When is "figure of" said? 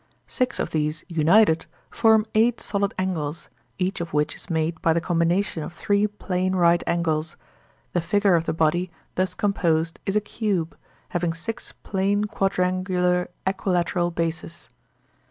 8.01-8.45